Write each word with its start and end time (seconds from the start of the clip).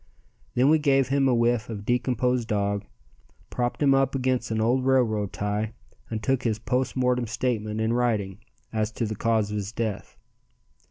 Then 0.55 0.71
we 0.71 0.79
gave 0.79 1.09
him 1.09 1.27
a 1.27 1.35
whiff 1.35 1.69
of 1.69 1.85
decomposed 1.85 2.47
dog, 2.47 2.85
propped 3.51 3.83
him 3.83 3.93
up 3.93 4.15
against 4.15 4.49
an 4.49 4.59
old 4.59 4.83
railroad 4.83 5.31
tie 5.31 5.73
and 6.09 6.23
took 6.23 6.41
his 6.41 6.57
post 6.57 6.95
mortem 6.95 7.27
statement 7.27 7.79
in 7.79 7.93
writing 7.93 8.39
as 8.73 8.91
to 8.93 9.05
cause 9.13 9.51
of 9.51 9.57
his 9.57 9.71
death. 9.71 10.17